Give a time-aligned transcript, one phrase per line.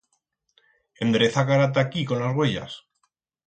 [1.07, 2.73] Endreza cara ta aquí con las uellas.